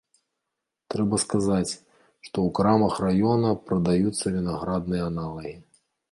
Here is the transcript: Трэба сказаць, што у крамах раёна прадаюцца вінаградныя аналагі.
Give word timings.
Трэба 0.91 1.15
сказаць, 1.23 1.73
што 2.27 2.45
у 2.49 2.49
крамах 2.59 2.93
раёна 3.05 3.51
прадаюцца 3.67 4.25
вінаградныя 4.39 5.03
аналагі. 5.11 5.53